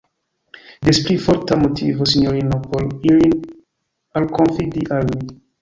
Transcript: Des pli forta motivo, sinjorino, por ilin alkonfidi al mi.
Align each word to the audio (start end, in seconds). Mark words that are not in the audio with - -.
Des 0.87 1.01
pli 1.07 1.17
forta 1.25 1.57
motivo, 1.65 2.09
sinjorino, 2.13 2.59
por 2.71 2.89
ilin 3.11 3.39
alkonfidi 4.23 4.91
al 4.99 5.11
mi. 5.15 5.27